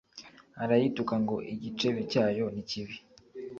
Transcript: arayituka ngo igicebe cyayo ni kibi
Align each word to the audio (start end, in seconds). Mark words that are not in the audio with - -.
arayituka 0.63 1.13
ngo 1.23 1.35
igicebe 1.53 2.01
cyayo 2.11 2.45
ni 2.53 2.63
kibi 2.69 2.95